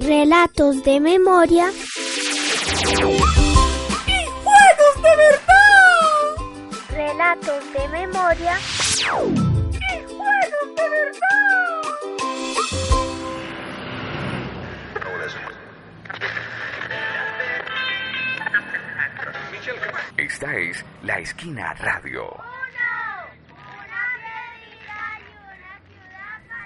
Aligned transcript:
Relatos 0.00 0.82
de 0.84 1.00
memoria. 1.00 1.70
¡Y 1.70 2.94
juegos 4.44 4.94
de 5.02 5.16
verdad! 5.16 6.36
Relatos 6.90 7.72
de 7.72 7.88
memoria. 7.88 8.58
¡Y 8.58 9.02
juegos 9.02 10.68
de 10.76 10.88
verdad! 10.90 11.18
Esta 20.18 20.56
es 20.56 20.84
La 21.02 21.18
Esquina 21.18 21.72
Radio. 21.74 22.57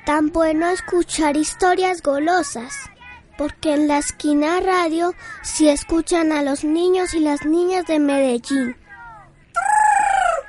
Tan 0.05 0.33
bueno 0.33 0.69
escuchar 0.69 1.37
historias 1.37 2.03
golosas, 2.03 2.91
porque 3.39 3.73
en 3.73 3.87
la 3.87 3.99
esquina 3.99 4.59
radio 4.59 5.15
sí 5.43 5.69
escuchan 5.69 6.33
a 6.33 6.43
los 6.43 6.65
niños 6.65 7.15
y 7.15 7.21
las 7.21 7.47
niñas 7.47 7.87
de 7.87 8.01
Medellín. 8.01 8.77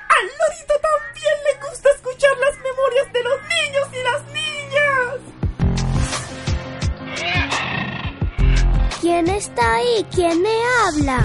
Al 0.08 0.26
lorito 0.26 0.74
también 0.82 1.36
le 1.44 1.54
gusta 1.68 1.88
escuchar 1.90 2.36
las 2.38 2.58
memorias 2.58 3.12
de 3.12 3.22
los 3.22 3.40
niños 3.54 3.88
y 3.92 4.02
las 4.02 4.22
niñas. 4.34 5.20
¿Quién 9.00 9.28
está 9.28 9.74
ahí? 9.76 10.04
¿Quién 10.12 10.42
me 10.42 10.56
habla? 10.82 11.22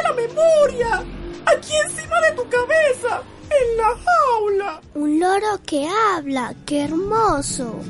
De 0.00 0.08
la 0.08 0.12
memoria! 0.14 1.04
¡Aquí 1.46 1.72
encima 1.84 2.20
de 2.20 2.32
tu 2.36 2.48
cabeza! 2.48 3.22
¡En 3.50 3.76
la 3.76 3.88
jaula! 4.04 4.80
Un 4.94 5.20
loro 5.20 5.60
que 5.66 5.88
habla, 5.88 6.54
qué 6.64 6.84
hermoso. 6.84 7.80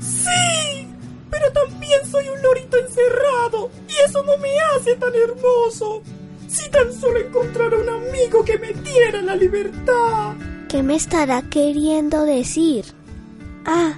¡Sí! 0.00 0.88
Pero 1.30 1.52
también 1.52 2.00
soy 2.10 2.28
un 2.28 2.42
lorito 2.42 2.76
encerrado 2.76 3.70
y 3.88 4.08
eso 4.08 4.22
no 4.22 4.36
me 4.38 4.58
hace 4.60 4.94
tan 4.96 5.14
hermoso. 5.14 6.02
Si 6.48 6.68
tan 6.70 6.92
solo 6.92 7.18
encontrara 7.18 7.78
un 7.78 7.88
amigo 7.88 8.44
que 8.44 8.58
me 8.58 8.72
diera 8.72 9.22
la 9.22 9.34
libertad. 9.34 10.34
¿Qué 10.68 10.82
me 10.82 10.96
estará 10.96 11.42
queriendo 11.42 12.24
decir? 12.24 12.84
Ah, 13.64 13.94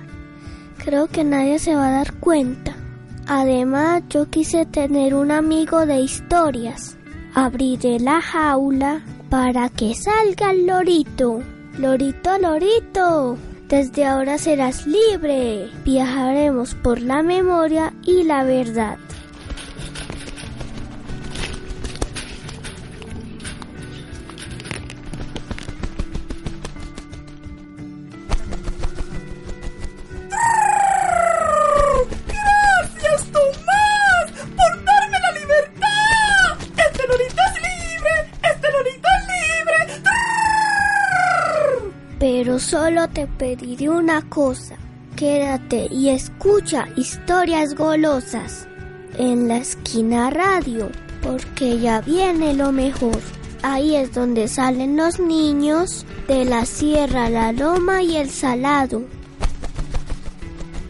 creo 0.79 1.09
que 1.09 1.25
nadie 1.25 1.59
se 1.59 1.75
va 1.75 1.89
a 1.89 1.93
dar 1.93 2.15
cuenta. 2.15 2.74
Además, 3.27 4.03
yo 4.11 4.29
quise 4.29 4.67
tener 4.67 5.15
un 5.15 5.31
amigo 5.31 5.87
de 5.87 6.01
historias. 6.01 6.99
Abriré 7.35 7.99
la 7.99 8.21
jaula 8.21 9.03
para 9.31 9.69
que 9.71 9.95
salga 9.95 10.51
el 10.51 10.67
lorito. 10.67 11.43
Lorito, 11.79 12.39
lorito. 12.39 13.39
Desde 13.69 14.05
ahora 14.05 14.37
serás 14.39 14.87
libre. 14.87 15.71
Viajaremos 15.85 16.75
por 16.75 17.01
la 17.01 17.23
memoria 17.23 17.95
y 18.05 18.25
la 18.25 18.45
verdad. 18.45 18.99
Solo 42.65 43.09
te 43.09 43.27
pediré 43.27 43.91
una 43.91 44.23
cosa. 44.23 44.77
Quédate 45.17 45.87
y 45.91 46.09
escucha 46.09 46.89
historias 46.97 47.75
golosas 47.75 48.67
en 49.19 49.47
la 49.49 49.59
esquina 49.59 50.31
radio, 50.31 50.91
porque 51.23 51.79
ya 51.79 52.01
viene 52.01 52.55
lo 52.55 52.73
mejor. 52.73 53.21
Ahí 53.63 53.95
es 53.95 54.13
donde 54.13 54.49
salen 54.49 54.97
los 54.97 55.21
niños 55.21 56.05
de 56.27 56.45
la 56.45 56.67
sierra, 56.67 57.29
la 57.29 57.53
loma 57.53 58.03
y 58.03 58.17
el 58.17 58.31
salado. 58.31 59.05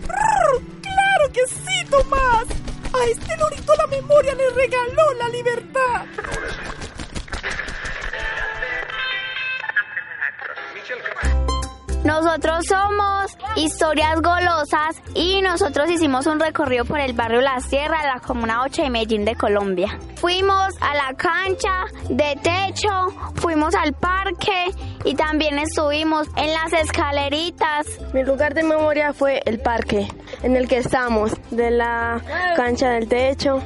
¡Claro 0.07 1.33
que 1.33 1.47
sí, 1.47 1.87
Tomás! 1.91 2.47
A 2.93 3.05
este 3.11 3.37
lorito 3.37 3.73
la 3.77 3.87
memoria 3.89 4.35
le 4.35 4.51
regaló 4.51 5.15
la 5.19 5.29
libertad. 5.29 5.84
Nosotros 12.35 12.67
somos 12.67 13.39
Historias 13.55 14.21
Golosas 14.21 15.01
y 15.15 15.41
nosotros 15.41 15.89
hicimos 15.89 16.27
un 16.27 16.41
recorrido 16.41 16.85
por 16.85 16.99
el 16.99 17.13
barrio 17.13 17.41
La 17.41 17.61
Sierra, 17.61 17.99
la 18.13 18.19
Comuna 18.19 18.63
8 18.65 18.83
de 18.83 18.91
Medellín 18.91 19.25
de 19.25 19.37
Colombia. 19.37 19.97
Fuimos 20.17 20.75
a 20.81 20.97
la 20.97 21.15
cancha 21.17 21.85
de 22.09 22.37
techo, 22.43 22.91
fuimos 23.37 23.77
al 23.77 23.93
parque 23.93 24.73
y 25.05 25.15
también 25.15 25.61
estuvimos 25.61 26.27
en 26.35 26.53
las 26.53 26.73
escaleritas. 26.73 27.87
Mi 28.13 28.25
lugar 28.25 28.53
de 28.55 28.65
memoria 28.65 29.13
fue 29.13 29.41
el 29.47 29.61
parque 29.61 30.09
en 30.43 30.57
el 30.57 30.67
que 30.67 30.79
estamos, 30.79 31.31
de 31.53 31.71
la 31.71 32.21
cancha 32.57 32.89
del 32.91 33.07
techo. 33.09 33.63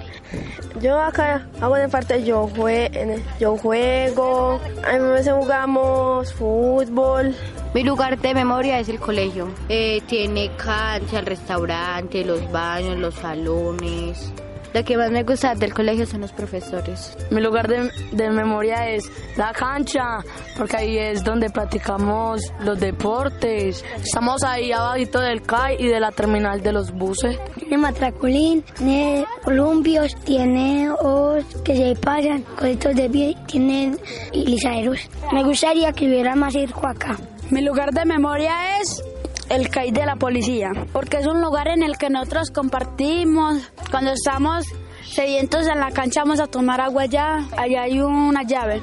Yo 0.82 1.00
acá 1.00 1.48
hago 1.62 1.74
de 1.76 1.88
parte, 1.88 2.22
yo, 2.22 2.46
jue- 2.48 3.22
yo 3.40 3.56
juego, 3.56 4.60
a 4.86 4.98
veces 4.98 5.32
jugamos 5.32 6.34
fútbol. 6.34 7.34
Mi 7.74 7.84
lugar 7.84 8.18
de 8.18 8.34
memoria 8.34 8.78
es 8.78 8.88
el 8.88 8.98
colegio. 8.98 9.48
Eh, 9.68 10.00
tiene 10.06 10.50
cancha, 10.56 11.18
el 11.18 11.26
restaurante, 11.26 12.24
los 12.24 12.50
baños, 12.50 12.96
los 12.98 13.14
salones. 13.14 14.32
Lo 14.74 14.84
que 14.84 14.96
más 14.96 15.10
me 15.10 15.22
gusta 15.22 15.54
del 15.54 15.72
colegio 15.72 16.06
son 16.06 16.20
los 16.22 16.32
profesores. 16.32 17.16
Mi 17.30 17.40
lugar 17.40 17.68
de, 17.68 17.90
de 18.12 18.30
memoria 18.30 18.88
es 18.90 19.10
la 19.36 19.52
cancha, 19.52 20.18
porque 20.56 20.76
ahí 20.76 20.98
es 20.98 21.24
donde 21.24 21.48
practicamos 21.50 22.42
los 22.60 22.78
deportes. 22.78 23.84
Estamos 24.02 24.42
ahí 24.42 24.72
abajito 24.72 25.20
del 25.20 25.42
CAI 25.42 25.76
y 25.78 25.88
de 25.88 26.00
la 26.00 26.10
terminal 26.10 26.62
de 26.62 26.72
los 26.72 26.92
buses. 26.92 27.38
Tiene 27.58 27.78
matraculín, 27.78 28.62
tiene 28.76 29.24
columpios, 29.42 30.14
tiene 30.24 30.90
os 30.90 31.44
que 31.64 31.76
se 31.76 31.96
pasan, 31.96 32.42
cositos 32.58 32.94
de 32.94 33.08
pie, 33.08 33.36
tiene 33.46 33.96
lisaderos. 34.32 35.00
Me 35.32 35.44
gustaría 35.44 35.92
que 35.92 36.06
hubiera 36.06 36.34
más 36.34 36.52
circo 36.52 36.86
acá. 36.86 37.16
Mi 37.50 37.62
lugar 37.62 37.92
de 37.92 38.04
memoria 38.04 38.78
es 38.78 39.02
el 39.48 39.70
CAI 39.70 39.90
de 39.90 40.04
la 40.04 40.16
policía, 40.16 40.70
porque 40.92 41.16
es 41.16 41.26
un 41.26 41.40
lugar 41.40 41.68
en 41.68 41.82
el 41.82 41.96
que 41.96 42.10
nosotros 42.10 42.50
compartimos. 42.50 43.62
Cuando 43.90 44.12
estamos 44.12 44.66
sedientos 45.02 45.66
en 45.66 45.80
la 45.80 45.90
cancha 45.90 46.20
vamos 46.24 46.40
a 46.40 46.46
tomar 46.46 46.82
agua 46.82 47.04
allá, 47.04 47.48
allá 47.56 47.82
hay 47.82 48.00
una 48.00 48.42
llave. 48.42 48.82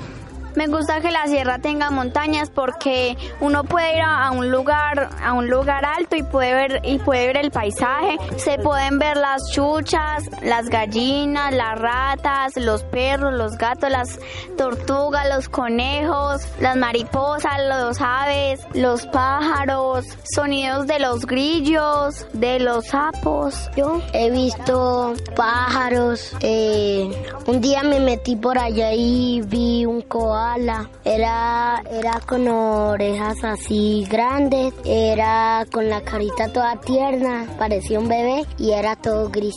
Me 0.56 0.68
gusta 0.68 1.02
que 1.02 1.12
la 1.12 1.28
sierra 1.28 1.60
tenga 1.60 1.92
montañas 1.92 2.50
porque 2.50 3.18
uno 3.42 3.64
puede 3.64 3.98
ir 3.98 4.02
a, 4.02 4.32
un 4.32 4.50
lugar 4.52 5.10
a 5.22 5.34
un 5.34 5.50
lugar 5.50 5.86
alto 5.86 6.16
y 6.16 6.24
puede 6.24 6.54
ver 6.54 6.82
y 6.84 6.98
puede 7.00 7.28
ver 7.28 7.38
el 7.38 7.52
paisaje. 7.52 8.18
Se 8.38 8.58
pueden 8.60 8.98
ver 9.00 9.18
las 9.18 9.42
chuchas, 9.52 10.24
las 10.42 10.70
gallinas, 10.70 11.54
las 11.54 11.80
ratas, 11.80 12.56
los 12.56 12.84
perros, 12.84 13.34
los 13.34 13.58
gatos, 13.58 13.90
las 13.90 14.20
tortugas, 14.58 15.28
los 15.30 15.50
conejos, 15.50 16.42
las 16.60 16.78
mariposas, 16.78 17.60
los 17.68 18.00
aves, 18.00 18.62
los 18.74 19.06
pájaros, 19.08 20.06
sonidos 20.24 20.88
de 20.88 21.00
los 21.00 21.26
grillos, 21.26 22.28
de 22.34 22.60
los 22.60 22.88
sapos. 22.88 23.70
Yo 23.76 24.02
he 24.14 24.32
visto 24.32 25.14
pájaros. 25.36 26.34
eh, 26.42 27.12
un 27.48 27.62
día 27.62 27.84
me 27.84 28.00
metí 28.00 28.36
por 28.36 28.58
allá 28.58 28.94
y 28.94 29.42
vi 29.42 29.86
un 29.86 30.02
koala. 30.02 30.90
Era, 31.04 31.84
era 31.92 32.20
con 32.26 32.48
orejas 32.48 33.44
así 33.44 34.06
grandes. 34.10 34.74
Era 34.84 35.66
con 35.72 35.90
la 35.90 36.02
carita 36.02 36.52
toda 36.52 36.80
tierna. 36.82 37.48
Parecía 37.58 38.00
un 38.00 38.08
bebé 38.08 38.46
y 38.58 38.72
era 38.72 38.96
todo 38.96 39.30
gris. 39.30 39.56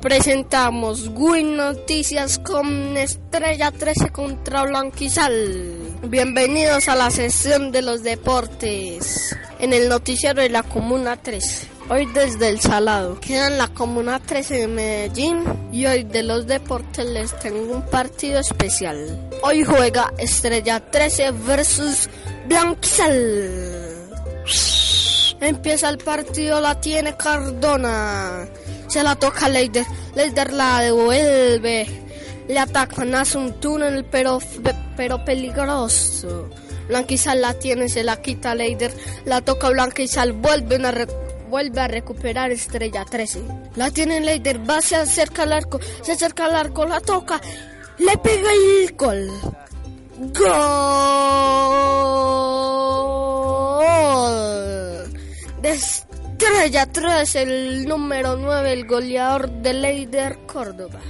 Presentamos 0.00 1.10
Win 1.14 1.56
Noticias 1.56 2.38
con 2.38 2.96
Estrella 2.96 3.72
13 3.72 4.10
contra 4.10 4.62
Blanquizal. 4.62 5.76
Bienvenidos 6.04 6.88
a 6.88 6.94
la 6.94 7.10
sesión 7.10 7.72
de 7.72 7.82
los 7.82 8.04
deportes 8.04 9.36
en 9.58 9.72
el 9.72 9.88
noticiero 9.88 10.42
de 10.42 10.50
la 10.50 10.62
Comuna 10.62 11.16
13. 11.16 11.75
Hoy 11.88 12.04
desde 12.06 12.48
el 12.48 12.58
Salado. 12.60 13.20
Queda 13.20 13.46
en 13.46 13.58
la 13.58 13.68
Comuna 13.68 14.18
13 14.18 14.54
de 14.54 14.66
Medellín 14.66 15.44
y 15.70 15.86
hoy 15.86 16.02
de 16.02 16.24
los 16.24 16.48
deportes 16.48 17.06
les 17.06 17.38
tengo 17.38 17.76
un 17.76 17.82
partido 17.82 18.40
especial. 18.40 19.30
Hoy 19.44 19.62
juega 19.62 20.12
Estrella 20.18 20.80
13 20.80 21.30
versus 21.30 22.08
Blanquizal. 22.48 24.04
Empieza 25.40 25.88
el 25.88 25.98
partido, 25.98 26.60
la 26.60 26.80
tiene 26.80 27.16
Cardona. 27.16 28.48
Se 28.88 29.04
la 29.04 29.14
toca 29.14 29.48
Leider. 29.48 29.86
Leider 30.16 30.52
la 30.52 30.80
devuelve. 30.80 31.86
le 32.48 32.58
atacan, 32.58 33.14
hace 33.14 33.38
un 33.38 33.60
túnel 33.60 34.04
pero, 34.06 34.40
pero 34.96 35.24
peligroso. 35.24 36.50
Blanquizal 36.88 37.40
la 37.40 37.54
tiene, 37.54 37.88
se 37.88 38.02
la 38.02 38.20
quita 38.20 38.56
Leider, 38.56 38.92
la 39.24 39.40
toca 39.40 39.68
Blanquizal, 39.70 40.32
vuelven 40.32 40.84
a 40.84 40.90
vuelve 41.48 41.80
a 41.80 41.88
recuperar 41.88 42.50
Estrella 42.50 43.04
13. 43.04 43.42
La 43.76 43.90
tiene 43.90 44.20
Leider, 44.20 44.68
va, 44.68 44.80
se 44.80 44.96
acerca 44.96 45.42
al 45.44 45.52
arco, 45.52 45.80
se 46.02 46.12
acerca 46.12 46.46
al 46.46 46.54
arco, 46.54 46.84
la 46.86 47.00
toca, 47.00 47.40
le 47.98 48.16
pega 48.18 48.50
el 48.52 48.94
gol. 48.96 49.30
¡Gol! 50.18 50.56
De 55.60 55.70
Estrella 55.70 56.86
3, 56.86 57.36
el 57.36 57.86
número 57.86 58.36
9, 58.36 58.72
el 58.72 58.86
goleador 58.86 59.50
de 59.50 59.74
Leider 59.74 60.38
Córdoba. 60.46 61.00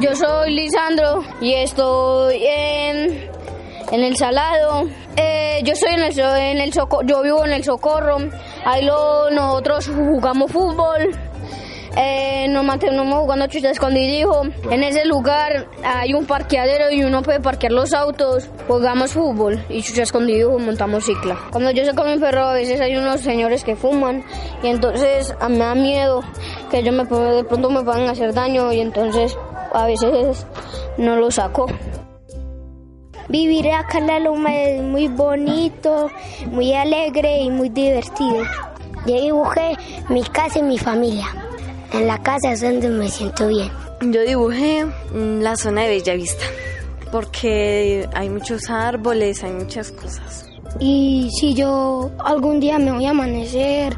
Yo 0.00 0.14
soy 0.14 0.54
Lisandro 0.54 1.24
y 1.40 1.54
estoy 1.54 2.44
en, 2.46 3.30
en 3.90 4.04
el 4.04 4.16
Salado. 4.16 4.88
Eh, 5.16 5.60
yo 5.64 5.72
estoy 5.72 5.94
en 5.94 6.02
el, 6.02 6.18
en 6.18 6.58
el 6.58 6.72
yo 6.72 7.22
vivo 7.22 7.44
en 7.44 7.52
el 7.52 7.64
Socorro. 7.64 8.18
Ahí 8.64 8.84
lo, 8.84 9.30
nosotros 9.30 9.88
jugamos 9.88 10.50
fútbol. 10.52 11.10
Eh, 11.94 12.46
nos 12.48 12.64
mantenemos 12.64 13.20
jugando 13.20 13.46
chucha 13.48 13.70
escondidijo. 13.70 14.42
En 14.70 14.82
ese 14.82 15.04
lugar 15.04 15.66
hay 15.84 16.14
un 16.14 16.24
parqueadero 16.26 16.90
y 16.90 17.04
uno 17.04 17.22
puede 17.22 17.40
parquear 17.40 17.72
los 17.72 17.92
autos. 17.92 18.48
Jugamos 18.66 19.12
fútbol 19.12 19.62
y 19.68 19.82
chucha 19.82 20.04
escondidijo 20.04 20.58
montamos 20.58 21.04
cicla. 21.04 21.36
Cuando 21.50 21.70
yo 21.72 21.84
sé 21.84 21.94
con 21.94 22.10
mi 22.10 22.18
perro 22.18 22.44
a 22.44 22.54
veces 22.54 22.80
hay 22.80 22.96
unos 22.96 23.20
señores 23.20 23.64
que 23.64 23.76
fuman 23.76 24.24
y 24.62 24.68
entonces 24.68 25.34
me 25.48 25.58
da 25.58 25.74
miedo 25.74 26.22
que 26.70 26.78
ellos 26.78 26.94
me, 26.94 27.04
de 27.04 27.44
pronto 27.44 27.68
me 27.68 27.82
puedan 27.82 28.08
hacer 28.08 28.32
daño 28.32 28.72
y 28.72 28.80
entonces 28.80 29.36
a 29.72 29.86
veces 29.86 30.46
no 30.96 31.16
lo 31.16 31.30
saco. 31.30 31.66
Vivir 33.32 33.70
acá 33.70 33.96
en 33.96 34.08
la 34.08 34.18
loma 34.18 34.54
es 34.54 34.82
muy 34.82 35.08
bonito, 35.08 36.10
muy 36.50 36.74
alegre 36.74 37.40
y 37.40 37.48
muy 37.48 37.70
divertido. 37.70 38.44
Yo 39.06 39.18
dibujé 39.22 39.74
mi 40.10 40.22
casa 40.22 40.58
y 40.58 40.62
mi 40.62 40.76
familia. 40.76 41.28
En 41.94 42.08
la 42.08 42.22
casa 42.22 42.52
es 42.52 42.60
donde 42.60 42.90
me 42.90 43.08
siento 43.08 43.48
bien. 43.48 43.70
Yo 44.02 44.20
dibujé 44.20 44.84
mm, 44.84 45.40
la 45.40 45.56
zona 45.56 45.80
de 45.80 45.96
Bellavista, 45.96 46.44
porque 47.10 48.06
hay 48.12 48.28
muchos 48.28 48.68
árboles, 48.68 49.42
hay 49.42 49.52
muchas 49.52 49.92
cosas. 49.92 50.50
Y 50.78 51.30
si 51.40 51.54
yo 51.54 52.10
algún 52.22 52.60
día 52.60 52.78
me 52.78 52.92
voy 52.92 53.06
a 53.06 53.12
amanecer, 53.12 53.96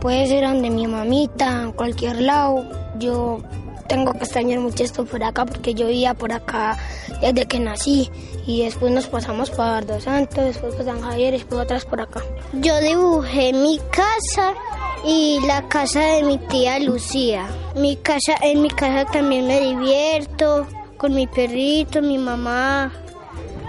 puede 0.00 0.26
ser 0.26 0.42
donde 0.42 0.70
mi 0.70 0.88
mamita, 0.88 1.62
en 1.62 1.70
cualquier 1.70 2.20
lado, 2.20 2.64
yo 2.98 3.42
tengo 3.92 4.14
que 4.14 4.24
extrañar 4.24 4.58
mucho 4.58 4.84
esto 4.84 5.04
por 5.04 5.22
acá 5.22 5.44
porque 5.44 5.74
yo 5.74 5.86
vivía 5.86 6.14
por 6.14 6.32
acá 6.32 6.78
desde 7.20 7.44
que 7.44 7.60
nací 7.60 8.10
y 8.46 8.64
después 8.64 8.90
nos 8.90 9.06
pasamos 9.06 9.50
para 9.50 9.82
Dos 9.82 10.04
Santos, 10.04 10.46
después 10.46 10.74
por 10.74 10.86
San 10.86 11.02
Javier 11.02 11.32
después 11.34 11.60
otras 11.60 11.84
por 11.84 12.00
acá. 12.00 12.22
Yo 12.54 12.80
dibujé 12.80 13.52
mi 13.52 13.78
casa 13.90 14.54
y 15.04 15.40
la 15.46 15.68
casa 15.68 16.00
de 16.00 16.22
mi 16.22 16.38
tía 16.38 16.78
Lucía. 16.78 17.46
Mi 17.76 17.96
casa, 17.96 18.34
en 18.40 18.62
mi 18.62 18.70
casa 18.70 19.04
también 19.04 19.46
me 19.46 19.60
divierto 19.60 20.66
con 20.96 21.14
mi 21.14 21.26
perrito, 21.26 22.00
mi 22.00 22.16
mamá, 22.16 22.90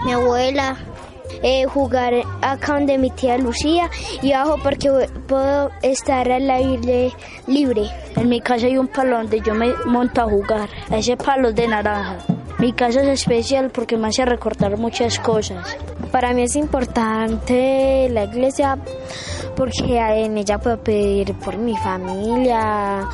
mi 0.06 0.12
abuela. 0.12 0.78
Eh, 1.42 1.64
jugar 1.66 2.14
acá 2.42 2.74
donde 2.74 2.98
mi 2.98 3.10
tía 3.10 3.36
Lucía 3.38 3.90
y 4.22 4.32
abajo 4.32 4.58
porque 4.62 5.08
puedo 5.26 5.70
estar 5.82 6.30
al 6.30 6.50
aire 6.50 7.12
libre. 7.46 7.82
En 8.16 8.28
mi 8.28 8.40
casa 8.40 8.66
hay 8.66 8.78
un 8.78 8.88
palo 8.88 9.18
donde 9.18 9.40
yo 9.40 9.54
me 9.54 9.72
monto 9.86 10.22
a 10.22 10.24
jugar. 10.24 10.68
Ese 10.90 11.16
palo 11.16 11.52
de 11.52 11.68
naranja. 11.68 12.18
Mi 12.58 12.72
casa 12.72 13.02
es 13.02 13.08
especial 13.08 13.70
porque 13.70 13.96
me 13.96 14.08
hace 14.08 14.24
recordar 14.24 14.78
muchas 14.78 15.18
cosas. 15.18 15.76
Para 16.12 16.32
mí 16.32 16.42
es 16.42 16.56
importante 16.56 18.08
la 18.10 18.24
iglesia 18.24 18.78
porque 19.56 19.98
en 19.98 20.38
ella 20.38 20.58
puedo 20.58 20.78
pedir 20.78 21.34
por 21.34 21.58
mi 21.58 21.76
familia, 21.76 23.08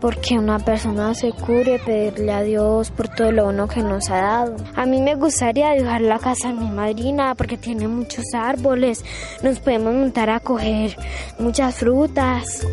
porque 0.00 0.38
una 0.38 0.58
persona 0.58 1.14
se 1.14 1.32
cure, 1.32 1.78
pedirle 1.78 2.32
a 2.32 2.42
Dios 2.42 2.90
por 2.90 3.08
todo 3.08 3.30
lo 3.32 3.44
bueno 3.44 3.68
que 3.68 3.82
nos 3.82 4.08
ha 4.10 4.16
dado. 4.16 4.56
A 4.74 4.86
mí 4.86 5.00
me 5.00 5.14
gustaría 5.14 5.70
dejar 5.70 6.00
la 6.00 6.18
casa 6.18 6.48
de 6.48 6.54
mi 6.54 6.70
madrina 6.70 7.34
porque 7.34 7.56
tiene 7.56 7.86
muchos 7.86 8.24
árboles, 8.34 9.04
nos 9.42 9.60
podemos 9.60 9.94
montar 9.94 10.30
a 10.30 10.40
coger 10.40 10.96
muchas 11.38 11.76
frutas. 11.76 12.66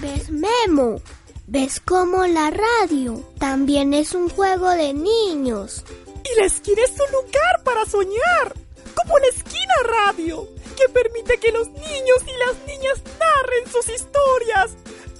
¿Ves, 0.00 0.30
Memo? 0.30 1.00
¿Ves 1.46 1.80
cómo 1.80 2.26
la 2.26 2.50
radio 2.50 3.24
también 3.38 3.92
es 3.92 4.14
un 4.14 4.28
juego 4.28 4.70
de 4.70 4.94
niños? 4.94 5.84
Y 6.32 6.40
la 6.40 6.46
esquina 6.46 6.82
es 6.84 6.92
un 6.92 7.12
lugar 7.12 7.62
para 7.64 7.84
soñar, 7.84 8.54
como 8.94 9.18
la 9.18 9.26
esquina 9.26 9.74
radio, 9.84 10.48
que 10.76 10.88
permite 10.92 11.38
que 11.38 11.52
los 11.52 11.68
niños 11.68 12.18
y 12.26 12.46
las 12.46 12.66
niñas 12.66 13.02
narren 13.18 13.72
sus 13.72 13.88
historias. 13.88 14.70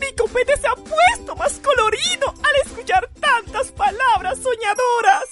Mi 0.01 0.13
copete 0.15 0.57
se 0.57 0.67
ha 0.67 0.75
puesto 0.75 1.37
más 1.37 1.61
colorido 1.61 2.29
al 2.29 2.67
escuchar 2.67 3.09
tantas 3.21 3.73
palabras 3.73 4.39
soñadoras. 4.39 5.25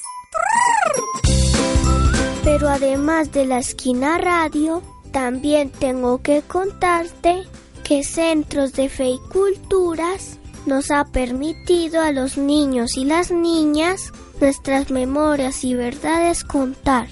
Pero 2.44 2.68
además 2.68 3.32
de 3.32 3.46
la 3.46 3.58
esquina 3.58 4.18
radio, 4.18 4.82
también 5.12 5.70
tengo 5.70 6.22
que 6.22 6.42
contarte 6.42 7.44
que 7.84 8.04
Centros 8.04 8.72
de 8.72 8.88
Fe 8.88 9.08
y 9.08 9.18
Culturas 9.32 10.38
nos 10.66 10.90
ha 10.90 11.04
permitido 11.04 12.02
a 12.02 12.12
los 12.12 12.36
niños 12.36 12.96
y 12.96 13.04
las 13.04 13.30
niñas 13.30 14.12
nuestras 14.40 14.90
memorias 14.90 15.64
y 15.64 15.74
verdades 15.74 16.44
contar, 16.44 17.08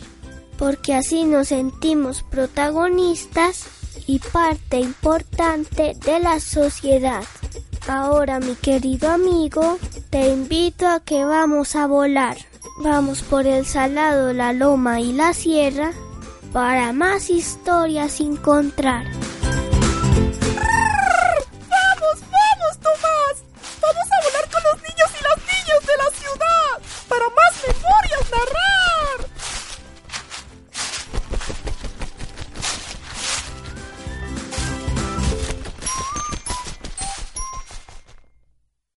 porque 0.59 0.95
así 0.95 1.25
nos 1.25 1.49
sentimos 1.49 2.23
protagonistas 2.23 3.67
y 4.07 4.19
parte 4.19 4.81
importante 4.81 5.95
de 6.05 6.21
la 6.21 6.41
sociedad. 6.41 7.25
Ahora, 7.89 8.41
mi 8.41 8.55
querido 8.55 9.11
amigo, 9.11 9.79
te 10.11 10.29
invito 10.29 10.87
a 10.89 11.01
que 11.01 11.25
vamos 11.25 11.77
a 11.77 11.87
volar. 11.87 12.37
Vamos 12.83 13.23
por 13.23 13.47
el 13.47 13.65
salado, 13.65 14.33
la 14.33 14.53
loma 14.53 15.01
y 15.01 15.13
la 15.13 15.33
sierra 15.33 15.93
para 16.53 16.93
más 16.93 17.31
historias 17.31 18.21
encontrar. 18.21 19.05